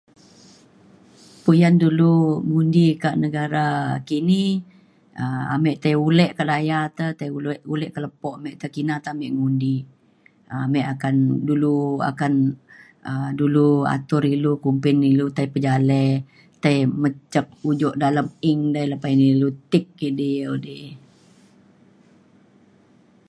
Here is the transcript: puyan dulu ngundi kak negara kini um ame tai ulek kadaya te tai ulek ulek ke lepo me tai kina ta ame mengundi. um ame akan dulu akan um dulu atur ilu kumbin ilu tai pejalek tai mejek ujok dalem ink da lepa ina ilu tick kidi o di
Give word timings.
puyan 1.43 1.75
dulu 1.83 2.13
ngundi 2.49 2.87
kak 3.03 3.15
negara 3.23 3.67
kini 4.09 4.43
um 5.21 5.43
ame 5.55 5.71
tai 5.83 5.95
ulek 6.07 6.31
kadaya 6.37 6.79
te 6.97 7.05
tai 7.19 7.29
ulek 7.37 7.59
ulek 7.73 7.91
ke 7.95 7.99
lepo 8.05 8.29
me 8.43 8.49
tai 8.59 8.69
kina 8.75 8.95
ta 9.03 9.09
ame 9.13 9.27
mengundi. 9.31 9.75
um 10.53 10.57
ame 10.65 10.81
akan 10.93 11.15
dulu 11.47 11.75
akan 12.09 12.33
um 13.09 13.29
dulu 13.39 13.67
atur 13.95 14.23
ilu 14.35 14.51
kumbin 14.63 14.97
ilu 15.11 15.25
tai 15.35 15.47
pejalek 15.53 16.15
tai 16.63 16.75
mejek 17.01 17.45
ujok 17.69 17.95
dalem 18.01 18.27
ink 18.51 18.61
da 18.73 18.81
lepa 18.91 19.07
ina 19.13 19.25
ilu 19.33 19.49
tick 19.71 19.85
kidi 19.99 20.31
o 20.51 20.53
di 20.65 20.77